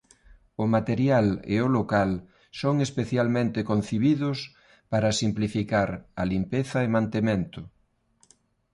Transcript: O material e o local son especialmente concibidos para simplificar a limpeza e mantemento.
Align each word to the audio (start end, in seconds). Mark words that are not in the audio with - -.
O 0.63 0.65
material 0.75 1.27
e 1.53 1.57
o 1.65 1.67
local 1.77 2.11
son 2.59 2.75
especialmente 2.87 3.59
concibidos 3.71 4.37
para 4.91 5.17
simplificar 5.21 5.89
a 6.21 6.23
limpeza 6.33 6.79
e 6.85 6.93
mantemento. 6.97 7.61